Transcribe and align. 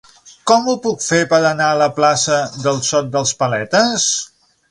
Com 0.51 0.69
ho 0.71 0.73
puc 0.85 1.03
fer 1.07 1.19
per 1.33 1.39
anar 1.49 1.67
a 1.73 1.75
la 1.81 1.89
plaça 1.99 2.39
del 2.65 2.81
Sot 2.89 3.13
dels 3.17 3.37
Paletes? 3.43 4.09